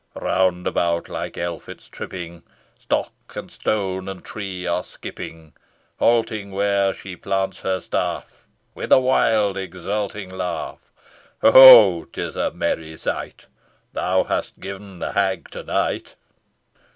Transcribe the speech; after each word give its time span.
Round 0.15 0.65
about 0.65 1.09
like 1.09 1.37
elfets 1.37 1.87
tripping, 1.87 2.41
Stock 2.79 3.13
and 3.35 3.51
stone, 3.51 4.09
and 4.09 4.25
tree 4.25 4.65
are 4.65 4.83
skipping; 4.83 5.53
Halting 5.99 6.49
where 6.49 6.91
she 6.91 7.15
plants 7.15 7.59
her 7.61 7.79
staff, 7.79 8.47
With 8.73 8.91
a 8.91 8.99
wild 8.99 9.59
exulting 9.59 10.31
laugh. 10.35 10.91
Ho! 11.43 11.51
ho! 11.51 12.05
'tis 12.11 12.35
a 12.35 12.49
merry 12.49 12.97
sight, 12.97 13.45
Thou 13.93 14.23
hast 14.23 14.59
given 14.59 14.97
the 14.97 15.11
hag 15.11 15.51
to 15.51 15.61
night. 15.61 16.15